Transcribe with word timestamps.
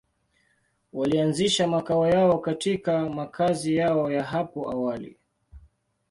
Walianzisha 0.93 1.67
makao 1.67 2.07
yao 2.07 2.37
katika 2.37 3.09
makazi 3.09 3.75
yao 3.75 4.11
ya 4.11 4.23
hapo 4.23 4.71
awali. 4.71 5.17